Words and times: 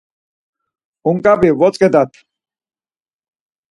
Unǩap̌i 1.09 1.49
votzǩedat. 1.59 2.11